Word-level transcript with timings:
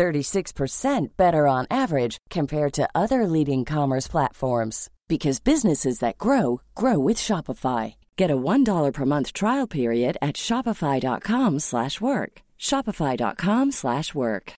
36% 0.00 1.08
better 1.18 1.46
on 1.46 1.66
average 1.70 2.16
compared 2.30 2.72
to 2.72 2.88
other 2.94 3.26
leading 3.26 3.66
commerce 3.66 4.08
platforms 4.08 4.88
because 5.08 5.40
businesses 5.40 5.98
that 5.98 6.16
grow 6.16 6.62
grow 6.74 6.98
with 7.08 7.18
Shopify. 7.18 7.94
Get 8.16 8.30
a 8.30 8.36
$1 8.36 8.94
per 8.94 9.04
month 9.04 9.32
trial 9.32 9.66
period 9.66 10.16
at 10.22 10.36
shopify.com/work. 10.36 12.42
shopify.com/work. 12.58 14.54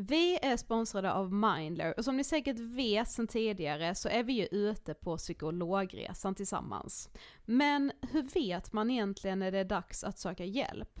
Vi 0.00 0.38
är 0.42 0.56
sponsrade 0.56 1.12
av 1.12 1.32
Mindler 1.32 1.94
och 1.98 2.04
som 2.04 2.16
ni 2.16 2.24
säkert 2.24 2.58
vet 2.58 3.08
sedan 3.08 3.26
tidigare 3.26 3.94
så 3.94 4.08
är 4.08 4.22
vi 4.22 4.32
ju 4.32 4.46
ute 4.46 4.94
på 4.94 5.16
psykologresan 5.16 6.34
tillsammans. 6.34 7.10
Men 7.44 7.92
hur 8.12 8.22
vet 8.22 8.72
man 8.72 8.90
egentligen 8.90 9.38
när 9.38 9.52
det 9.52 9.58
är 9.58 9.64
dags 9.64 10.04
att 10.04 10.18
söka 10.18 10.44
hjälp? 10.44 11.00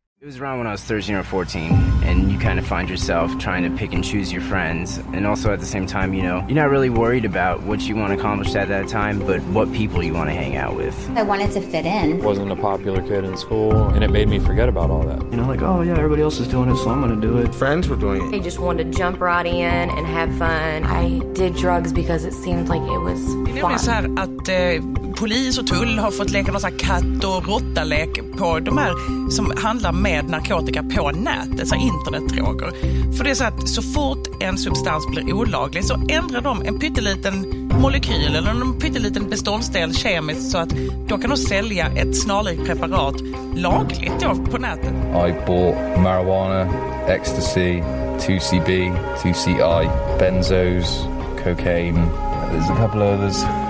It 0.21 0.27
was 0.27 0.39
around 0.39 0.59
when 0.59 0.67
I 0.67 0.71
was 0.71 0.83
13 0.83 1.15
or 1.15 1.23
14, 1.23 1.71
and 2.03 2.31
you 2.31 2.37
kind 2.37 2.59
of 2.59 2.67
find 2.67 2.87
yourself 2.87 3.35
trying 3.39 3.63
to 3.63 3.75
pick 3.75 3.91
and 3.91 4.03
choose 4.03 4.31
your 4.31 4.43
friends. 4.43 4.99
And 5.13 5.25
also 5.25 5.51
at 5.51 5.59
the 5.59 5.65
same 5.65 5.87
time, 5.87 6.13
you 6.13 6.21
know, 6.21 6.45
you're 6.47 6.61
not 6.63 6.69
really 6.69 6.91
worried 6.91 7.25
about 7.25 7.63
what 7.63 7.81
you 7.81 7.95
want 7.95 8.13
to 8.13 8.19
accomplish 8.19 8.53
at 8.53 8.67
that 8.67 8.87
time, 8.87 9.17
but 9.25 9.41
what 9.45 9.73
people 9.73 10.03
you 10.03 10.13
want 10.13 10.29
to 10.29 10.35
hang 10.35 10.55
out 10.55 10.75
with. 10.75 10.95
I 11.17 11.23
wanted 11.23 11.49
to 11.53 11.61
fit 11.61 11.87
in. 11.87 12.21
Wasn't 12.21 12.51
a 12.51 12.55
popular 12.55 13.01
kid 13.01 13.23
in 13.23 13.35
school, 13.35 13.73
and 13.73 14.03
it 14.03 14.11
made 14.11 14.29
me 14.29 14.37
forget 14.37 14.69
about 14.69 14.91
all 14.91 15.01
that. 15.07 15.23
You 15.31 15.37
know, 15.37 15.47
like, 15.47 15.63
oh 15.63 15.81
yeah, 15.81 15.97
everybody 15.97 16.21
else 16.21 16.39
is 16.39 16.47
doing 16.47 16.69
it, 16.69 16.75
so 16.75 16.91
I'm 16.91 17.01
going 17.01 17.19
to 17.19 17.27
do 17.27 17.39
it. 17.39 17.55
Friends 17.55 17.89
were 17.89 17.95
doing 17.95 18.21
it. 18.21 18.35
I 18.35 18.43
just 18.43 18.59
wanted 18.59 18.91
to 18.91 18.99
jump 18.99 19.19
right 19.19 19.47
in 19.47 19.89
and 19.89 20.05
have 20.05 20.29
fun. 20.37 20.83
I 20.83 21.17
did 21.33 21.55
drugs 21.55 21.91
because 21.91 22.25
it 22.25 22.33
seemed 22.33 22.69
like 22.69 22.83
it 22.83 23.01
was 23.01 23.19
fun. 23.59 23.79
så 23.79 23.91
här 23.91 24.03
att 24.19 24.49
eh, 24.49 24.83
polis 25.15 25.57
och 25.57 25.67
tull 25.67 25.99
har 25.99 26.11
fått 26.11 26.29
leka 26.29 26.51
någon 26.51 26.77
katt 26.77 27.23
och 27.23 27.47
råtta-lek 27.47 28.19
på 28.37 28.59
de 28.59 28.77
här 28.77 28.93
som 29.31 29.53
handlar 29.57 29.91
med 29.91 30.10
med 30.11 30.29
narkotika 30.29 30.83
på 30.83 31.11
nätet, 31.11 31.67
så 31.67 31.75
internetdroger. 31.75 32.71
För 33.17 33.23
det 33.23 33.29
är 33.29 33.35
så 33.35 33.43
att 33.43 33.69
så 33.69 33.81
fort 33.81 34.27
en 34.39 34.57
substans 34.57 35.07
blir 35.07 35.33
olaglig 35.33 35.85
så 35.85 35.93
ändrar 35.93 36.41
de 36.41 36.61
en 36.61 36.79
pytteliten 36.79 37.69
molekyl 37.81 38.35
eller 38.35 38.51
en 38.51 38.79
pytteliten 38.79 39.29
beståndsdel 39.29 39.93
kemiskt 39.93 40.51
så 40.51 40.57
att 40.57 40.69
då 41.07 41.17
kan 41.17 41.29
de 41.29 41.37
sälja 41.37 41.87
ett 41.87 42.17
snarlikt 42.17 42.65
preparat 42.65 43.15
lagligt 43.55 44.19
då 44.19 44.35
på 44.51 44.57
nätet. 44.57 44.93
I 45.29 45.45
bought 45.45 46.01
marijuana, 46.03 46.69
ecstasy, 47.07 47.81
2CB, 48.19 48.93
2CI, 49.17 49.89
benzos, 50.19 51.07
cocaine. 51.43 52.07
There's 52.51 52.71
a 52.71 52.75
couple 52.75 53.03
others. 53.03 53.60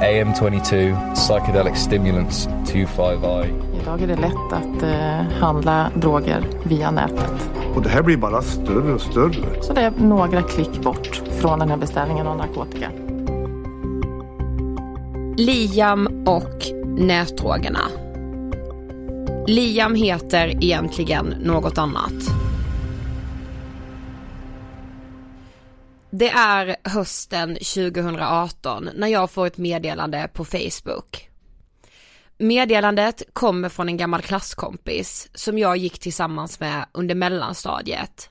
AM22, 0.00 0.96
psychedelic 1.14 1.76
stimulants, 1.76 2.48
25i. 2.66 3.46
Idag 3.82 4.02
är 4.02 4.06
det 4.06 4.16
lätt 4.16 4.52
att 4.52 4.82
eh, 4.82 5.38
handla 5.40 5.90
droger 5.94 6.42
via 6.64 6.90
nätet. 6.90 7.50
Och 7.74 7.82
det 7.82 7.88
här 7.88 8.02
blir 8.02 8.16
bara 8.16 8.42
större 8.42 8.92
och 8.94 9.00
större. 9.00 9.62
Så 9.62 9.72
det 9.72 9.80
är 9.80 9.90
några 9.90 10.42
klick 10.42 10.82
bort 10.82 11.22
från 11.40 11.58
den 11.58 11.70
här 11.70 11.76
beställningen 11.76 12.26
av 12.26 12.36
narkotika. 12.36 12.90
Liam 15.36 16.24
och 16.26 16.54
nätdrogerna. 16.98 17.80
Liam 19.46 19.94
heter 19.94 20.64
egentligen 20.64 21.26
något 21.26 21.78
annat. 21.78 22.37
Det 26.18 26.28
är 26.28 26.76
hösten 26.84 27.54
2018 27.54 28.90
när 28.94 29.08
jag 29.08 29.30
får 29.30 29.46
ett 29.46 29.58
meddelande 29.58 30.30
på 30.32 30.44
Facebook. 30.44 31.28
Meddelandet 32.38 33.22
kommer 33.32 33.68
från 33.68 33.88
en 33.88 33.96
gammal 33.96 34.22
klasskompis 34.22 35.28
som 35.34 35.58
jag 35.58 35.76
gick 35.76 35.98
tillsammans 35.98 36.60
med 36.60 36.86
under 36.92 37.14
mellanstadiet. 37.14 38.30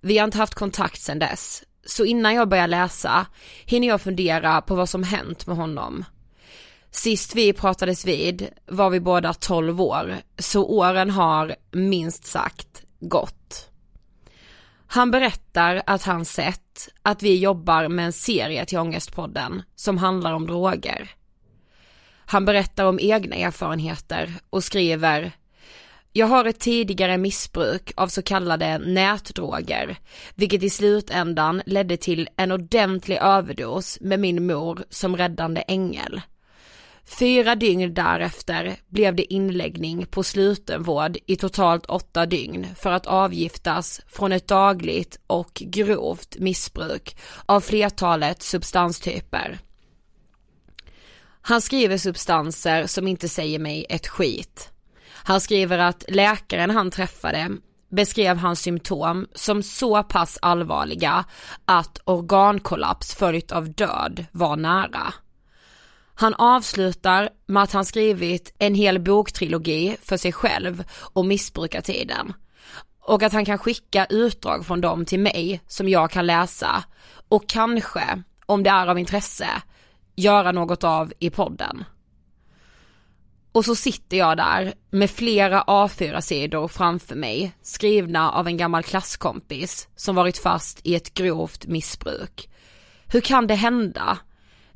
Vi 0.00 0.18
har 0.18 0.24
inte 0.24 0.38
haft 0.38 0.54
kontakt 0.54 1.00
sedan 1.00 1.18
dess, 1.18 1.62
så 1.86 2.04
innan 2.04 2.34
jag 2.34 2.48
börjar 2.48 2.68
läsa 2.68 3.26
hinner 3.64 3.88
jag 3.88 4.00
fundera 4.00 4.60
på 4.60 4.74
vad 4.74 4.88
som 4.88 5.02
hänt 5.02 5.46
med 5.46 5.56
honom. 5.56 6.04
Sist 6.90 7.34
vi 7.34 7.52
pratades 7.52 8.04
vid 8.04 8.48
var 8.66 8.90
vi 8.90 9.00
båda 9.00 9.34
12 9.34 9.80
år, 9.80 10.16
så 10.38 10.64
åren 10.64 11.10
har 11.10 11.54
minst 11.72 12.26
sagt 12.26 12.82
gått. 13.00 13.43
Han 14.86 15.10
berättar 15.10 15.82
att 15.86 16.02
han 16.02 16.24
sett 16.24 16.88
att 17.02 17.22
vi 17.22 17.38
jobbar 17.38 17.88
med 17.88 18.04
en 18.04 18.12
serie 18.12 18.64
till 18.64 18.78
Ångestpodden 18.78 19.62
som 19.74 19.98
handlar 19.98 20.32
om 20.32 20.46
droger. 20.46 21.10
Han 22.26 22.44
berättar 22.44 22.84
om 22.84 22.98
egna 23.00 23.36
erfarenheter 23.36 24.34
och 24.50 24.64
skriver 24.64 25.32
jag 26.16 26.26
har 26.26 26.44
ett 26.44 26.60
tidigare 26.60 27.18
missbruk 27.18 27.92
av 27.96 28.08
så 28.08 28.22
kallade 28.22 28.78
nätdroger, 28.78 29.96
vilket 30.34 30.62
i 30.62 30.70
slutändan 30.70 31.62
ledde 31.66 31.96
till 31.96 32.28
en 32.36 32.52
ordentlig 32.52 33.16
överdos 33.16 33.98
med 34.00 34.20
min 34.20 34.46
mor 34.46 34.84
som 34.90 35.16
räddande 35.16 35.60
ängel. 35.68 36.20
Fyra 37.06 37.54
dygn 37.54 37.94
därefter 37.94 38.76
blev 38.88 39.14
det 39.14 39.32
inläggning 39.32 40.06
på 40.06 40.22
slutenvård 40.22 41.16
i 41.26 41.36
totalt 41.36 41.86
åtta 41.86 42.26
dygn 42.26 42.66
för 42.76 42.90
att 42.90 43.06
avgiftas 43.06 44.00
från 44.08 44.32
ett 44.32 44.48
dagligt 44.48 45.20
och 45.26 45.52
grovt 45.54 46.36
missbruk 46.38 47.16
av 47.46 47.60
flertalet 47.60 48.42
substanstyper. 48.42 49.58
Han 51.42 51.60
skriver 51.60 51.98
substanser 51.98 52.86
som 52.86 53.08
inte 53.08 53.28
säger 53.28 53.58
mig 53.58 53.86
ett 53.88 54.06
skit. 54.06 54.70
Han 55.06 55.40
skriver 55.40 55.78
att 55.78 56.04
läkaren 56.08 56.70
han 56.70 56.90
träffade 56.90 57.50
beskrev 57.90 58.36
hans 58.36 58.60
symptom 58.60 59.26
som 59.34 59.62
så 59.62 60.02
pass 60.02 60.38
allvarliga 60.42 61.24
att 61.64 61.98
organkollaps 62.04 63.14
följt 63.14 63.52
av 63.52 63.72
död 63.72 64.26
var 64.32 64.56
nära. 64.56 65.14
Han 66.14 66.34
avslutar 66.34 67.28
med 67.46 67.62
att 67.62 67.72
han 67.72 67.84
skrivit 67.84 68.54
en 68.58 68.74
hel 68.74 69.00
boktrilogi 69.00 69.96
för 70.02 70.16
sig 70.16 70.32
själv 70.32 70.84
om 71.12 71.28
missbrukartiden. 71.28 72.32
Och 73.00 73.22
att 73.22 73.32
han 73.32 73.44
kan 73.44 73.58
skicka 73.58 74.06
utdrag 74.10 74.66
från 74.66 74.80
dem 74.80 75.04
till 75.04 75.20
mig 75.20 75.60
som 75.66 75.88
jag 75.88 76.10
kan 76.10 76.26
läsa 76.26 76.84
och 77.28 77.48
kanske, 77.48 78.22
om 78.46 78.62
det 78.62 78.70
är 78.70 78.86
av 78.86 78.98
intresse, 78.98 79.48
göra 80.16 80.52
något 80.52 80.84
av 80.84 81.12
i 81.18 81.30
podden. 81.30 81.84
Och 83.52 83.64
så 83.64 83.74
sitter 83.74 84.16
jag 84.16 84.36
där 84.36 84.74
med 84.90 85.10
flera 85.10 85.62
A4-sidor 85.62 86.68
framför 86.68 87.14
mig 87.14 87.52
skrivna 87.62 88.30
av 88.30 88.46
en 88.46 88.56
gammal 88.56 88.82
klasskompis 88.82 89.88
som 89.96 90.14
varit 90.14 90.38
fast 90.38 90.80
i 90.82 90.94
ett 90.94 91.14
grovt 91.14 91.66
missbruk. 91.66 92.50
Hur 93.06 93.20
kan 93.20 93.46
det 93.46 93.54
hända? 93.54 94.18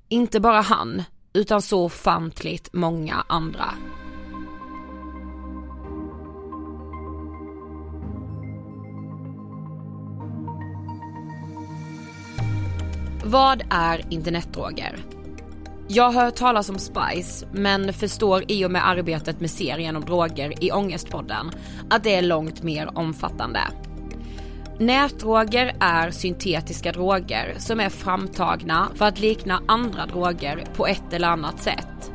Inte 0.09 0.41
bara 0.41 0.61
han, 0.61 1.03
utan 1.39 1.63
så 1.63 1.85
ofantligt 1.85 2.73
många 2.73 3.25
andra. 3.29 3.65
Vad 13.25 13.63
är 13.71 14.05
internetdroger? 14.11 14.99
Jag 15.89 16.11
har 16.11 16.25
hört 16.25 16.37
talas 16.37 16.69
om 16.69 16.79
Spice, 16.79 17.47
men 17.53 17.93
förstår 17.93 18.45
i 18.49 18.65
och 18.65 18.71
med 18.71 18.89
arbetet 18.89 19.41
med 19.41 19.51
serien 19.51 19.97
om 19.97 20.05
droger 20.05 20.65
i 20.65 20.73
Ångestpodden 20.73 21.51
att 21.91 22.05
det 22.05 22.15
är 22.15 22.23
långt 22.23 22.63
mer 22.63 22.99
omfattande. 22.99 23.61
Nätdroger 24.81 25.77
är 25.81 26.11
syntetiska 26.11 26.93
droger 26.93 27.55
som 27.59 27.81
är 27.81 27.89
framtagna 27.89 28.89
för 28.95 29.05
att 29.05 29.21
likna 29.21 29.63
andra 29.67 30.07
droger 30.07 30.65
på 30.77 30.87
ett 30.87 31.13
eller 31.13 31.29
annat 31.29 31.63
sätt. 31.63 32.13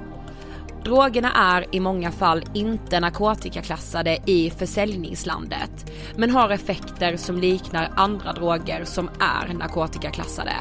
Drogerna 0.83 1.31
är 1.31 1.75
i 1.75 1.80
många 1.80 2.12
fall 2.12 2.44
inte 2.54 3.00
narkotikaklassade 3.00 4.18
i 4.25 4.50
försäljningslandet 4.50 5.92
men 6.15 6.30
har 6.30 6.50
effekter 6.50 7.18
som 7.18 7.38
liknar 7.38 7.92
andra 7.95 8.33
droger 8.33 8.83
som 8.86 9.09
är 9.19 9.54
narkotikaklassade. 9.54 10.56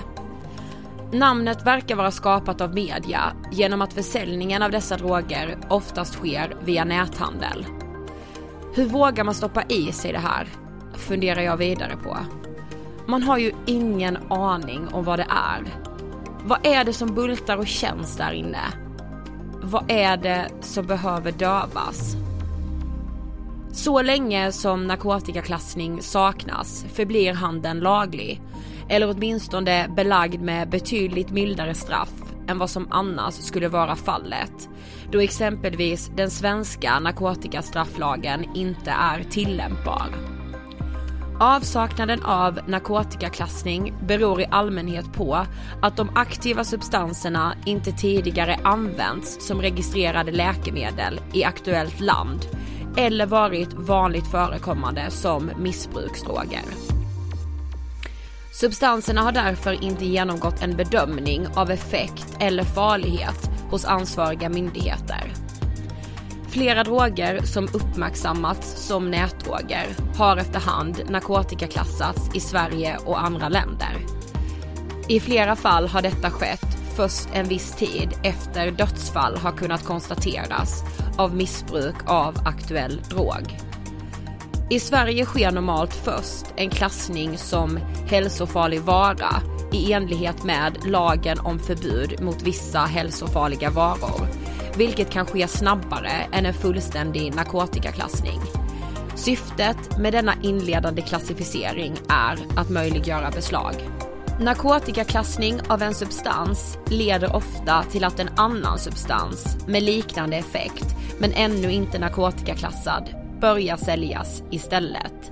Namnet 1.12 1.66
verkar 1.66 1.96
vara 1.96 2.10
skapat 2.10 2.60
av 2.60 2.75
media 2.75 3.32
genom 3.52 3.82
att 3.82 3.93
försäljningen 3.93 4.62
av 4.62 4.70
dessa 4.70 4.96
droger 4.96 5.58
oftast 5.69 6.14
sker 6.14 6.56
via 6.64 6.84
näthandel. 6.84 7.66
Hur 8.75 8.87
vågar 8.87 9.25
man 9.25 9.34
stoppa 9.34 9.62
i 9.69 9.93
sig 9.93 10.12
det 10.12 10.19
här? 10.19 10.61
Funderar 10.94 11.40
jag 11.40 11.56
vidare 11.56 11.96
på. 12.02 12.16
Man 13.06 13.22
har 13.22 13.38
ju 13.38 13.52
ingen 13.66 14.18
aning 14.28 14.88
om 14.88 15.04
vad 15.04 15.18
det 15.18 15.26
är. 15.30 15.64
Vad 16.44 16.66
är 16.66 16.84
det 16.84 16.92
som 16.92 17.14
bultar 17.14 17.56
och 17.56 17.66
känns 17.66 18.16
där 18.16 18.32
inne? 18.32 18.62
Vad 19.62 19.90
är 19.90 20.16
det 20.16 20.48
som 20.60 20.86
behöver 20.86 21.32
dövas? 21.32 22.16
Så 23.72 24.02
länge 24.02 24.52
som 24.52 24.86
narkotikaklassning 24.86 26.02
saknas 26.02 26.86
förblir 26.94 27.32
handeln 27.32 27.80
laglig 27.80 28.40
eller 28.88 29.10
åtminstone 29.10 29.88
belagd 29.88 30.40
med 30.40 30.68
betydligt 30.68 31.30
mildare 31.30 31.74
straff 31.74 32.12
än 32.48 32.58
vad 32.58 32.70
som 32.70 32.86
annars 32.90 33.34
skulle 33.34 33.68
vara 33.68 33.96
fallet. 33.96 34.68
Då 35.10 35.20
exempelvis 35.20 36.10
den 36.16 36.30
svenska 36.30 36.98
narkotikastrafflagen 36.98 38.44
inte 38.54 38.90
är 38.90 39.22
tillämpbar. 39.22 40.31
Avsaknaden 41.40 42.23
av 42.23 42.61
narkotikaklassning 42.67 43.94
beror 44.06 44.40
i 44.40 44.46
allmänhet 44.50 45.12
på 45.12 45.46
att 45.82 45.96
de 45.96 46.11
aktiva 46.14 46.64
substanserna 46.64 47.55
inte 47.67 47.93
tidigare 47.93 48.58
använts 48.62 49.46
som 49.46 49.62
registrerade 49.62 50.32
läkemedel 50.32 51.20
i 51.32 51.44
aktuellt 51.44 52.00
land 52.00 52.40
eller 52.96 53.26
varit 53.26 53.73
vanligt 53.73 54.31
förekommande 54.31 55.11
som 55.11 55.50
missbruksdroger. 55.58 56.62
Substanserna 58.52 59.20
har 59.23 59.32
därför 59.32 59.84
inte 59.84 60.05
genomgått 60.05 60.62
en 60.62 60.76
bedömning 60.76 61.46
av 61.55 61.70
effekt 61.70 62.37
eller 62.40 62.64
farlighet 62.64 63.50
hos 63.70 63.84
ansvariga 63.84 64.49
myndigheter. 64.49 65.41
Flera 66.52 66.84
droger 66.84 67.43
som 67.43 67.64
uppmärksammats 67.64 68.87
som 68.87 69.10
nätdroger 69.10 69.87
har 70.16 70.37
efterhand 70.37 71.02
narkotikaklassats 71.10 72.31
i 72.34 72.40
Sverige 72.40 72.96
och 72.96 73.22
andra 73.22 73.49
länder. 73.49 73.96
I 75.08 75.20
flera 75.20 75.56
fall 75.56 75.88
har 75.88 76.02
detta 76.02 76.31
skett 76.31 76.66
först 76.96 77.28
en 77.32 77.49
viss 77.49 77.76
tid 77.76 78.08
efter 78.22 78.70
dödsfall 78.70 79.37
har 79.37 79.52
kunnat 79.52 79.84
konstateras 79.84 80.82
av 81.19 81.37
missbruk 81.37 81.96
av 82.06 82.34
aktuell 82.44 83.00
drog. 83.10 83.58
I 84.70 84.81
Sverige 84.81 85.25
sker 85.25 85.50
normalt 85.50 85.94
först 85.94 86.46
en 86.56 86.70
klassning 86.70 87.38
som 87.38 87.78
hälsofarlig 88.10 88.81
vara 88.81 89.43
i 89.72 89.93
enlighet 89.93 90.44
med 90.44 90.87
lagen 90.87 91.38
om 91.40 91.58
förbud 91.58 92.20
mot 92.20 92.43
vissa 92.43 92.81
hälsofarliga 92.81 93.70
varor, 93.70 94.28
vilket 94.76 95.10
kan 95.10 95.26
ske 95.26 95.48
snabbare 95.48 96.26
än 96.32 96.46
en 96.46 96.55
fullständig 96.55 97.34
narkotikaklassning. 97.34 98.41
Syftet 99.14 99.98
med 99.98 100.12
denna 100.12 100.34
inledande 100.43 101.02
klassificering 101.02 101.94
är 102.08 102.38
att 102.56 102.70
möjliggöra 102.70 103.31
beslag. 103.31 103.74
Narkotikaklassning 104.41 105.60
av 105.69 105.82
en 105.82 105.94
substans 105.94 106.79
leder 106.91 107.36
ofta 107.36 107.82
till 107.82 108.05
att 108.05 108.20
en 108.20 108.29
annan 108.36 108.79
substans 108.79 109.56
med 109.67 109.82
liknande 109.82 110.36
effekt 110.36 110.86
men 111.19 111.32
ännu 111.32 111.70
inte 111.70 111.98
narkotikaklassad 111.98 113.14
börjar 113.41 113.76
säljas 113.76 114.43
istället. 114.50 115.31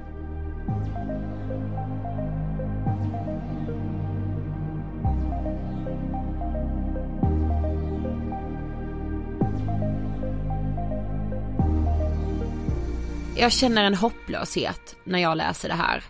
Jag 13.40 13.52
känner 13.52 13.84
en 13.84 13.94
hopplöshet 13.94 14.96
när 15.04 15.18
jag 15.18 15.36
läser 15.36 15.68
det 15.68 15.74
här. 15.74 16.04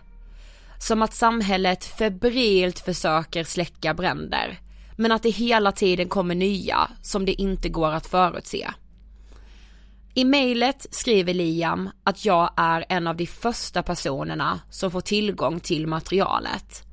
Som 0.79 1.01
att 1.01 1.13
samhället 1.13 1.85
febrilt 1.85 2.79
försöker 2.79 3.43
släcka 3.43 3.93
bränder, 3.93 4.59
men 4.97 5.11
att 5.11 5.23
det 5.23 5.29
hela 5.29 5.71
tiden 5.71 6.09
kommer 6.09 6.35
nya 6.35 6.91
som 7.01 7.25
det 7.25 7.41
inte 7.41 7.69
går 7.69 7.91
att 7.91 8.07
förutse. 8.07 8.67
I 10.13 10.25
mejlet 10.25 10.87
skriver 10.91 11.33
Liam 11.33 11.89
att 12.03 12.25
jag 12.25 12.53
är 12.57 12.85
en 12.89 13.07
av 13.07 13.15
de 13.17 13.27
första 13.27 13.83
personerna 13.83 14.59
som 14.69 14.91
får 14.91 15.01
tillgång 15.01 15.59
till 15.59 15.87
materialet. 15.87 16.83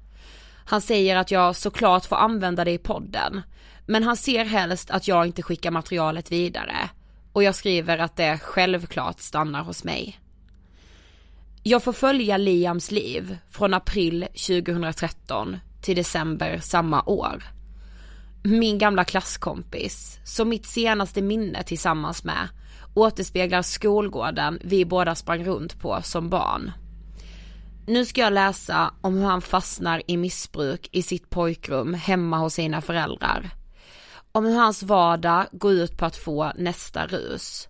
Han 0.66 0.80
säger 0.80 1.16
att 1.16 1.30
jag 1.30 1.57
såklart 1.57 2.04
får 2.04 2.16
använda 2.16 2.64
det 2.64 2.73
i 2.73 2.78
podden, 2.78 3.42
men 3.87 4.02
han 4.02 4.16
ser 4.16 4.45
helst 4.45 4.90
att 4.90 5.09
jag 5.09 5.26
inte 5.26 5.42
skickar 5.42 5.71
materialet 5.71 6.33
vidare 6.33 6.90
och 7.33 7.42
jag 7.42 7.54
skriver 7.54 7.99
att 7.99 8.16
det 8.16 8.38
självklart 8.38 9.21
stannar 9.21 9.62
hos 9.62 9.85
mig. 9.85 10.21
Jag 11.68 11.82
får 11.82 11.92
följa 11.92 12.37
Liams 12.37 12.90
liv 12.90 13.38
från 13.50 13.75
april 13.75 14.26
2013 14.46 15.56
till 15.82 15.96
december 15.96 16.58
samma 16.62 17.02
år. 17.02 17.44
Min 18.44 18.78
gamla 18.78 19.04
klasskompis, 19.04 20.18
som 20.25 20.48
mitt 20.48 20.66
senaste 20.66 21.22
minne 21.22 21.62
tillsammans 21.62 22.25
med, 22.25 22.48
återspeglar 22.94 23.62
skolgården 23.62 24.58
vi 24.64 24.84
båda 24.84 25.14
sprang 25.14 25.44
runt 25.44 25.80
på 25.80 26.02
som 26.02 26.28
barn. 26.28 26.72
Nu 27.87 28.04
ska 28.04 28.20
jag 28.20 28.32
läsa 28.32 28.94
om 29.00 29.16
hur 29.16 29.25
han 29.25 29.42
fastnar 29.42 30.02
i 30.06 30.16
missbruk 30.16 30.88
i 30.92 31.02
sitt 31.02 31.30
pojkrum 31.30 31.94
hemma 31.94 32.38
hos 32.38 32.54
sina 32.54 32.80
föräldrar. 32.80 33.50
Om 34.32 34.44
hur 34.44 34.56
hans 34.56 34.82
vardag 34.82 35.46
går 35.52 35.72
ut 35.72 35.98
på 35.98 36.06
att 36.06 36.16
få 36.16 36.52
nästa 36.56 37.06
rus. 37.06 37.68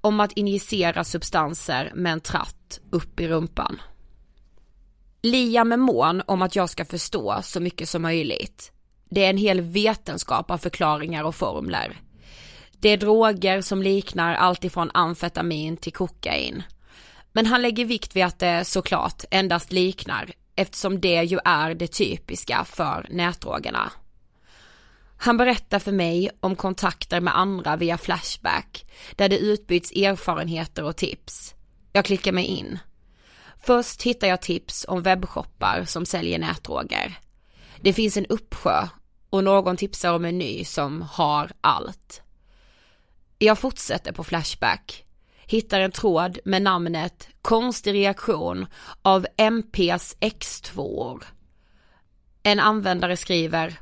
Om 0.00 0.20
att 0.20 0.32
injicera 0.32 1.04
substanser 1.04 1.92
med 1.94 2.12
en 2.12 2.20
tratt 2.20 2.80
upp 2.90 3.20
i 3.20 3.28
rumpan. 3.28 3.80
Liam 5.22 5.72
är 5.72 5.76
mån 5.76 6.22
om 6.26 6.42
att 6.42 6.56
jag 6.56 6.70
ska 6.70 6.84
förstå 6.84 7.40
så 7.42 7.60
mycket 7.60 7.88
som 7.88 8.02
möjligt. 8.02 8.72
Det 9.10 9.24
är 9.24 9.30
en 9.30 9.36
hel 9.36 9.60
vetenskap 9.60 10.50
av 10.50 10.58
förklaringar 10.58 11.24
och 11.24 11.34
formler. 11.34 12.00
Det 12.72 12.88
är 12.88 12.96
droger 12.96 13.60
som 13.60 13.82
liknar 13.82 14.34
allt 14.34 14.64
ifrån 14.64 14.90
amfetamin 14.94 15.76
till 15.76 15.92
kokain. 15.92 16.62
Men 17.32 17.46
han 17.46 17.62
lägger 17.62 17.84
vikt 17.84 18.16
vid 18.16 18.24
att 18.24 18.38
det 18.38 18.64
såklart 18.64 19.24
endast 19.30 19.72
liknar 19.72 20.30
eftersom 20.56 21.00
det 21.00 21.22
ju 21.22 21.38
är 21.44 21.74
det 21.74 21.86
typiska 21.86 22.64
för 22.64 23.06
nätdrogerna. 23.10 23.92
Han 25.22 25.36
berättar 25.36 25.78
för 25.78 25.92
mig 25.92 26.30
om 26.40 26.56
kontakter 26.56 27.20
med 27.20 27.38
andra 27.38 27.76
via 27.76 27.98
Flashback 27.98 28.86
där 29.16 29.28
det 29.28 29.38
utbyts 29.38 29.92
erfarenheter 29.92 30.84
och 30.84 30.96
tips. 30.96 31.54
Jag 31.92 32.04
klickar 32.04 32.32
mig 32.32 32.44
in. 32.44 32.78
Först 33.62 34.02
hittar 34.02 34.28
jag 34.28 34.42
tips 34.42 34.86
om 34.88 35.02
webbshoppar 35.02 35.84
som 35.84 36.06
säljer 36.06 36.38
nätdroger. 36.38 37.18
Det 37.80 37.92
finns 37.92 38.16
en 38.16 38.26
uppsjö 38.26 38.88
och 39.30 39.44
någon 39.44 39.76
tipsar 39.76 40.14
om 40.14 40.24
en 40.24 40.38
ny 40.38 40.64
som 40.64 41.02
har 41.02 41.50
allt. 41.60 42.22
Jag 43.38 43.58
fortsätter 43.58 44.12
på 44.12 44.24
Flashback, 44.24 45.04
hittar 45.46 45.80
en 45.80 45.92
tråd 45.92 46.38
med 46.44 46.62
namnet 46.62 47.28
Konstig 47.42 47.94
reaktion 47.94 48.66
av 49.02 49.26
MPs 49.36 50.16
X2. 50.20 51.22
En 52.42 52.60
användare 52.60 53.16
skriver 53.16 53.80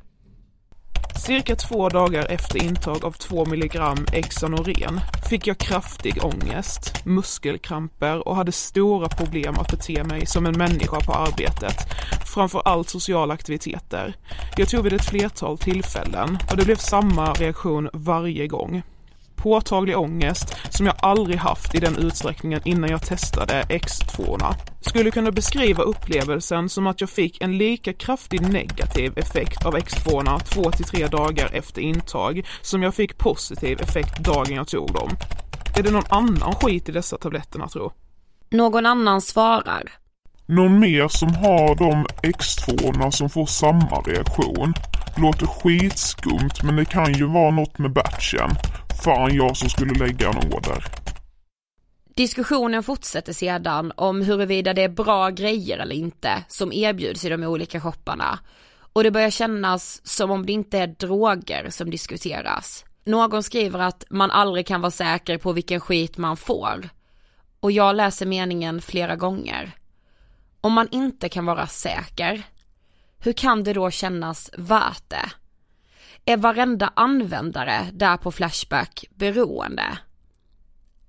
Cirka 1.19 1.57
två 1.57 1.89
dagar 1.89 2.27
efter 2.31 2.63
intag 2.63 3.05
av 3.05 3.13
2 3.13 3.45
milligram 3.45 4.07
Exanoren 4.13 5.01
fick 5.29 5.47
jag 5.47 5.59
kraftig 5.59 6.25
ångest, 6.25 7.05
muskelkramper 7.05 8.29
och 8.29 8.37
hade 8.37 8.53
stora 8.53 9.09
problem 9.09 9.55
att 9.59 9.71
bete 9.71 10.05
mig 10.05 10.27
som 10.27 10.47
en 10.47 10.59
människa 10.59 11.01
på 11.01 11.13
arbetet, 11.13 11.77
framför 12.35 12.63
allt 12.65 12.89
sociala 12.89 13.35
aktiviteter. 13.35 14.17
Jag 14.57 14.69
tog 14.69 14.85
vid 14.85 14.93
ett 14.93 15.05
flertal 15.05 15.59
tillfällen 15.59 16.39
och 16.51 16.57
det 16.57 16.65
blev 16.65 16.77
samma 16.77 17.33
reaktion 17.33 17.89
varje 17.93 18.47
gång 18.47 18.83
påtaglig 19.39 19.99
ångest 19.99 20.57
som 20.71 20.87
jag 20.87 20.95
aldrig 20.99 21.39
haft 21.39 21.75
i 21.75 21.79
den 21.79 21.97
utsträckningen 21.97 22.61
innan 22.65 22.91
jag 22.91 23.03
testade 23.03 23.63
X2orna. 23.69 24.55
Skulle 24.89 25.11
kunna 25.11 25.31
beskriva 25.31 25.83
upplevelsen 25.83 26.69
som 26.69 26.87
att 26.87 27.01
jag 27.01 27.11
fick 27.11 27.43
en 27.43 27.59
lika 27.59 27.93
kraftig 27.93 28.41
negativ 28.41 29.19
effekt 29.19 29.65
av 29.67 29.75
X2 29.75 30.39
två 30.45 30.71
till 30.71 30.85
tre 30.85 31.07
dagar 31.07 31.51
efter 31.53 31.83
intag 31.83 32.47
som 32.63 32.83
jag 32.83 32.95
fick 32.95 33.19
positiv 33.19 33.81
effekt 33.81 34.19
dagen 34.19 34.55
jag 34.55 34.69
tog 34.69 34.93
dem. 34.93 35.11
Är 35.79 35.83
det 35.83 35.91
någon 35.91 36.07
annan 36.09 36.55
skit 36.55 36.89
i 36.89 36.93
dessa 36.93 37.19
tabletterna 37.19 37.69
tro? 37.69 37.93
Någon 38.51 38.87
annan 38.87 39.21
svarar. 39.21 39.93
Någon 40.47 40.79
mer 40.81 41.09
som 41.09 41.35
har 41.35 41.75
de 41.75 42.07
X2 42.23 43.11
som 43.11 43.31
får 43.31 43.47
samma 43.47 44.01
reaktion. 44.07 44.75
Låter 45.17 45.47
skitskumt 45.47 46.63
men 46.63 46.77
det 46.77 46.85
kan 46.85 47.13
ju 47.13 47.27
vara 47.27 47.51
något 47.51 47.79
med 47.79 47.93
batchen. 47.93 48.51
Fan 49.05 49.35
jag 49.35 49.57
som 49.57 49.69
skulle 49.69 49.95
lägga 49.95 50.29
en 50.29 50.37
order. 50.37 50.85
Diskussionen 52.19 52.83
fortsätter 52.83 53.33
sedan 53.33 53.93
om 53.97 54.23
huruvida 54.23 54.75
det 54.75 54.83
är 54.83 54.89
bra 54.89 55.31
grejer 55.31 55.79
eller 55.79 55.97
inte 55.97 56.45
som 56.49 56.73
erbjuds 56.73 57.25
i 57.25 57.29
de 57.29 57.45
olika 57.45 57.81
shopparna. 57.81 58.39
Och 58.93 59.03
det 59.03 59.11
börjar 59.11 59.31
kännas 59.31 60.07
som 60.07 60.31
om 60.31 60.47
det 60.47 60.53
inte 60.53 60.79
är 60.79 60.87
droger 60.87 61.71
som 61.71 61.91
diskuteras. 61.91 62.85
Någon 63.05 63.43
skriver 63.43 63.79
att 63.79 64.05
man 64.11 64.31
aldrig 64.31 64.67
kan 64.67 64.81
vara 64.81 64.91
säker 64.91 65.39
på 65.39 65.53
vilken 65.53 65.81
skit 65.81 66.19
man 66.19 66.37
får. 66.37 66.89
Och 67.61 67.73
jag 67.73 67.97
läser 67.97 68.27
meningen 68.27 68.81
flera 68.81 69.17
gånger. 69.17 69.71
Om 70.61 70.73
man 70.73 70.89
inte 70.91 71.29
kan 71.29 71.47
vara 71.47 71.67
säker, 71.67 72.43
hur 73.19 73.33
kan 73.33 73.65
det 73.65 73.73
då 73.73 73.91
kännas 73.91 74.51
värt 74.57 75.11
det? 75.11 75.31
Är 76.25 76.37
varenda 76.37 76.93
användare 76.97 77.87
där 77.93 78.17
på 78.17 78.33
Flashback 78.33 79.05
beroende? 79.11 79.99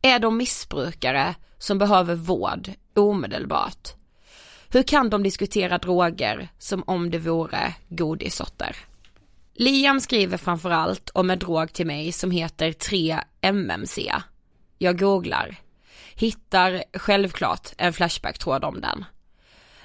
Är 0.02 0.20
de 0.20 0.38
missbrukare 0.38 1.36
som 1.58 1.78
behöver 1.78 2.16
vård 2.16 2.70
omedelbart? 2.96 3.94
Hur 4.70 4.84
kan 4.84 5.10
de 5.10 5.24
diskutera 5.24 5.78
droger 5.78 6.50
som 6.60 6.84
om 6.88 7.12
det 7.12 7.18
vore 7.18 7.74
godissorter? 7.90 8.76
Liam 9.54 10.00
skriver 10.00 10.38
framförallt 10.38 11.10
om 11.10 11.30
en 11.30 11.40
drog 11.40 11.74
till 11.74 11.88
mig 11.88 12.12
som 12.12 12.32
heter 12.32 12.72
3-MMC. 12.72 14.22
Jag 14.78 15.00
googlar, 15.00 15.56
hittar 16.16 16.84
självklart 16.94 17.74
en 17.78 17.94
Flashback-tråd 17.94 18.64
om 18.64 18.82
den. 18.82 19.06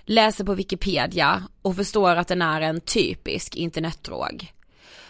Läser 0.04 0.44
på 0.44 0.54
Wikipedia 0.54 1.42
och 1.62 1.76
förstår 1.76 2.16
att 2.16 2.28
den 2.28 2.42
är 2.42 2.60
en 2.60 2.80
typisk 2.80 3.56
internetdrog. 3.56 4.52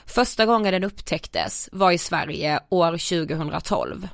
Första 0.07 0.47
gången 0.47 0.73
den 0.73 0.85
upptäcktes 0.85 1.69
var 1.73 1.93
i 1.93 1.99
Sverige 1.99 2.61
år 2.69 2.91
2012. 3.27 4.09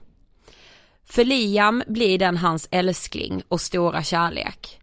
För 1.11 1.25
Liam 1.25 1.83
blir 1.87 2.19
den 2.19 2.37
hans 2.37 2.69
älskling 2.71 3.43
och 3.49 3.61
stora 3.61 4.02
kärlek. 4.02 4.81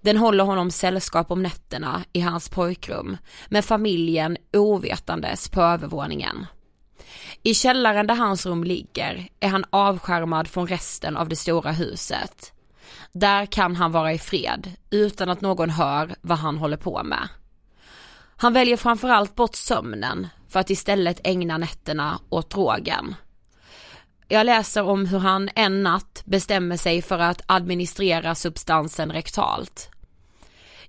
Den 0.00 0.16
håller 0.16 0.44
honom 0.44 0.70
sällskap 0.70 1.30
om 1.30 1.42
nätterna 1.42 2.04
i 2.12 2.20
hans 2.20 2.48
pojkrum 2.48 3.16
med 3.48 3.64
familjen 3.64 4.36
ovetandes 4.52 5.48
på 5.48 5.62
övervåningen. 5.62 6.46
I 7.42 7.54
källaren 7.54 8.06
där 8.06 8.14
hans 8.14 8.46
rum 8.46 8.64
ligger 8.64 9.28
är 9.40 9.48
han 9.48 9.64
avskärmad 9.70 10.48
från 10.48 10.66
resten 10.66 11.16
av 11.16 11.28
det 11.28 11.36
stora 11.36 11.72
huset. 11.72 12.52
Där 13.12 13.46
kan 13.46 13.76
han 13.76 13.92
vara 13.92 14.12
i 14.12 14.18
fred 14.18 14.72
utan 14.90 15.28
att 15.28 15.40
någon 15.40 15.70
hör 15.70 16.14
vad 16.20 16.38
han 16.38 16.56
håller 16.56 16.76
på 16.76 17.02
med. 17.02 17.28
Han 18.36 18.52
väljer 18.52 18.76
framförallt 18.76 19.34
bort 19.34 19.54
sömnen 19.54 20.28
för 20.48 20.60
att 20.60 20.70
istället 20.70 21.20
ägna 21.24 21.58
nätterna 21.58 22.20
åt 22.28 22.50
drogen. 22.50 23.14
Jag 24.30 24.46
läser 24.46 24.82
om 24.82 25.06
hur 25.06 25.18
han 25.18 25.48
en 25.54 25.82
natt 25.82 26.22
bestämmer 26.24 26.76
sig 26.76 27.02
för 27.02 27.18
att 27.18 27.42
administrera 27.46 28.34
substansen 28.34 29.12
rektalt. 29.12 29.90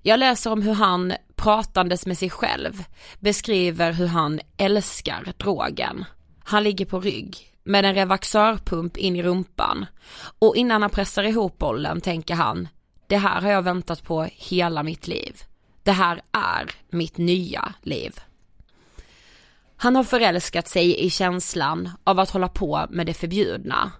Jag 0.02 0.20
läser 0.20 0.52
om 0.52 0.62
hur 0.62 0.74
han, 0.74 1.12
pratandes 1.36 2.06
med 2.06 2.18
sig 2.18 2.30
själv, 2.30 2.84
beskriver 3.20 3.92
hur 3.92 4.06
han 4.06 4.40
älskar 4.56 5.32
drogen. 5.36 6.04
Han 6.44 6.64
ligger 6.64 6.86
på 6.86 7.00
rygg 7.00 7.36
med 7.64 7.84
en 7.84 7.94
revaxörpump 7.94 8.96
in 8.96 9.16
i 9.16 9.22
rumpan 9.22 9.86
och 10.38 10.56
innan 10.56 10.82
han 10.82 10.90
pressar 10.90 11.22
ihop 11.22 11.58
bollen 11.58 12.00
tänker 12.00 12.34
han, 12.34 12.68
det 13.06 13.16
här 13.16 13.40
har 13.40 13.50
jag 13.50 13.62
väntat 13.62 14.04
på 14.04 14.28
hela 14.32 14.82
mitt 14.82 15.08
liv. 15.08 15.36
Det 15.82 15.92
här 15.92 16.22
är 16.32 16.70
mitt 16.90 17.18
nya 17.18 17.74
liv. 17.82 18.20
Han 19.82 19.96
har 19.96 20.04
förälskat 20.04 20.68
sig 20.68 21.00
i 21.00 21.10
känslan 21.10 21.90
av 22.04 22.20
att 22.20 22.30
hålla 22.30 22.48
på 22.48 22.86
med 22.90 23.06
det 23.06 23.14
förbjudna. 23.14 23.92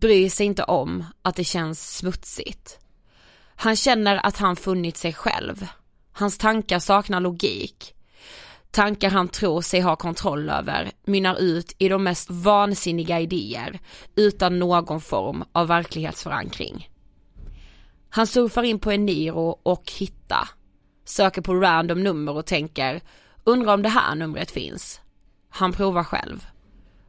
Bryr 0.00 0.30
sig 0.30 0.46
inte 0.46 0.64
om 0.64 1.04
att 1.22 1.36
det 1.36 1.44
känns 1.44 1.96
smutsigt. 1.96 2.78
Han 3.56 3.76
känner 3.76 4.26
att 4.26 4.36
han 4.36 4.56
funnit 4.56 4.96
sig 4.96 5.12
själv. 5.12 5.66
Hans 6.12 6.38
tankar 6.38 6.78
saknar 6.78 7.20
logik. 7.20 7.94
Tankar 8.70 9.10
han 9.10 9.28
tror 9.28 9.60
sig 9.60 9.80
ha 9.80 9.96
kontroll 9.96 10.50
över 10.50 10.90
mynnar 11.04 11.40
ut 11.40 11.74
i 11.78 11.88
de 11.88 12.04
mest 12.04 12.30
vansinniga 12.30 13.20
idéer 13.20 13.78
utan 14.16 14.58
någon 14.58 15.00
form 15.00 15.44
av 15.52 15.68
verklighetsförankring. 15.68 16.90
Han 18.10 18.26
surfar 18.26 18.62
in 18.62 18.78
på 18.78 18.92
Eniro 18.92 19.60
och 19.62 19.92
hitta. 19.98 20.48
Söker 21.04 21.42
på 21.42 21.54
random 21.54 22.02
nummer 22.02 22.36
och 22.36 22.46
tänker 22.46 23.00
Undrar 23.44 23.74
om 23.74 23.82
det 23.82 23.88
här 23.88 24.14
numret 24.14 24.50
finns. 24.50 25.00
Han 25.48 25.72
provar 25.72 26.04
själv. 26.04 26.46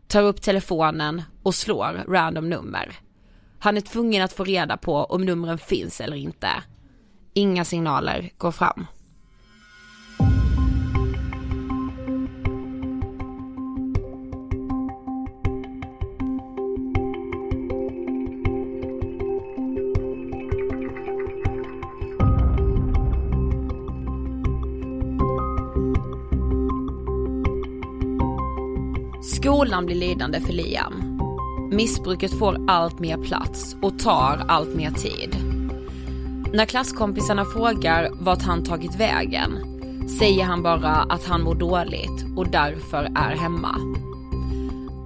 Tar 0.07 0.23
upp 0.23 0.41
telefonen 0.41 1.21
och 1.43 1.55
slår 1.55 2.03
random 2.07 2.49
nummer. 2.49 2.95
Han 3.59 3.77
är 3.77 3.81
tvungen 3.81 4.23
att 4.23 4.33
få 4.33 4.43
reda 4.43 4.77
på 4.77 4.95
om 4.95 5.25
numren 5.25 5.57
finns 5.57 6.01
eller 6.01 6.17
inte. 6.17 6.49
Inga 7.33 7.65
signaler 7.65 8.29
går 8.37 8.51
fram. 8.51 8.87
Skolan 29.41 29.85
blir 29.85 29.95
lidande 29.95 30.39
för 30.39 30.53
Liam. 30.53 31.21
Missbruket 31.71 32.39
får 32.39 32.57
allt 32.67 32.99
mer 32.99 33.17
plats 33.17 33.75
och 33.81 33.99
tar 33.99 34.45
allt 34.47 34.75
mer 34.75 34.91
tid. 34.91 35.35
När 36.53 36.65
klasskompisarna 36.65 37.45
frågar 37.45 38.09
vart 38.13 38.41
han 38.41 38.63
tagit 38.63 38.95
vägen 38.95 39.51
säger 40.19 40.43
han 40.43 40.63
bara 40.63 40.91
att 40.91 41.25
han 41.25 41.41
mår 41.41 41.55
dåligt 41.55 42.25
och 42.37 42.47
därför 42.47 43.03
är 43.03 43.35
hemma. 43.35 43.77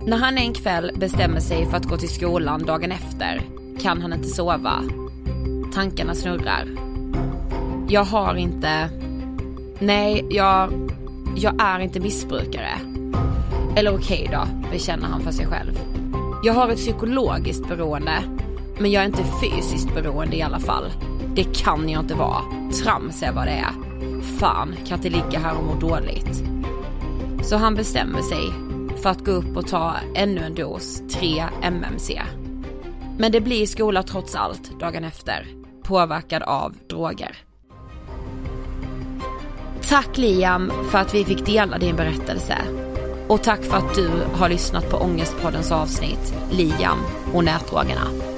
När 0.05 0.17
han 0.17 0.37
en 0.37 0.53
kväll 0.53 0.91
bestämmer 0.95 1.39
sig 1.39 1.65
för 1.65 1.77
att 1.77 1.89
gå 1.89 1.97
till 1.97 2.13
skolan 2.13 2.65
dagen 2.65 2.91
efter 2.91 3.41
kan 3.81 4.01
han 4.01 4.13
inte 4.13 4.27
sova. 4.29 4.83
Tankarna 5.73 6.15
snurrar. 6.15 6.67
Jag 7.89 8.03
har 8.03 8.35
inte... 8.35 8.89
Nej, 9.79 10.25
jag... 10.29 10.91
Jag 11.35 11.61
är 11.61 11.79
inte 11.79 11.99
missbrukare. 11.99 12.94
Eller 13.75 13.95
okej 13.95 14.27
okay 14.27 14.37
då, 14.37 14.69
bekänner 14.71 15.07
han 15.07 15.21
för 15.21 15.31
sig 15.31 15.45
själv. 15.45 15.79
Jag 16.43 16.53
har 16.53 16.69
ett 16.69 16.77
psykologiskt 16.77 17.67
beroende, 17.67 18.23
men 18.79 18.91
jag 18.91 19.03
är 19.03 19.07
inte 19.07 19.25
fysiskt 19.41 19.93
beroende 19.93 20.35
i 20.35 20.41
alla 20.41 20.59
fall. 20.59 20.91
Det 21.35 21.43
kan 21.43 21.89
jag 21.89 22.01
inte 22.01 22.15
vara. 22.15 22.41
Trams 22.83 23.23
är 23.23 23.31
vad 23.31 23.47
det 23.47 23.51
är. 23.51 23.71
Fan, 24.39 24.75
kan 24.87 24.97
inte 24.97 25.09
ligga 25.09 25.39
här 25.39 25.57
och 25.57 25.63
må 25.63 25.73
dåligt. 25.73 26.43
Så 27.43 27.57
han 27.57 27.75
bestämmer 27.75 28.21
sig 28.21 28.51
för 29.01 29.09
att 29.09 29.25
gå 29.25 29.31
upp 29.31 29.57
och 29.57 29.67
ta 29.67 29.93
ännu 30.15 30.41
en 30.41 30.55
dos 30.55 31.01
3 31.09 31.43
MMC. 31.61 32.21
Men 33.17 33.31
det 33.31 33.41
blir 33.41 33.65
skola 33.65 34.03
trots 34.03 34.35
allt 34.35 34.79
dagen 34.79 35.03
efter, 35.03 35.47
påverkad 35.83 36.43
av 36.43 36.73
droger. 36.89 37.37
Tack 39.89 40.17
Liam 40.17 40.71
för 40.91 40.97
att 40.97 41.13
vi 41.13 41.25
fick 41.25 41.45
dela 41.45 41.77
din 41.77 41.95
berättelse. 41.95 42.57
Och 43.27 43.43
tack 43.43 43.63
för 43.63 43.77
att 43.77 43.95
du 43.95 44.09
har 44.33 44.49
lyssnat 44.49 44.89
på 44.89 44.97
Ångestpoddens 44.97 45.71
avsnitt 45.71 46.33
Liam 46.51 46.99
och 47.33 47.43
nätdrogerna. 47.43 48.34